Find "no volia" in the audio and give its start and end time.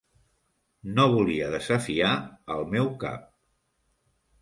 0.95-1.51